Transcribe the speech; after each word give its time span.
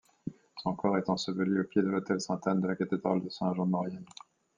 Son 0.63 0.73
corps 0.73 0.97
est 0.97 1.11
enseveli 1.11 1.59
au 1.59 1.63
pied 1.63 1.83
de 1.83 1.87
l'autel 1.87 2.19
Saint-Anne 2.19 2.59
de 2.59 2.67
la 2.67 2.75
cathédrale 2.75 3.21
de 3.21 3.29
Saint-Jean-de-Maurienne. 3.29 4.03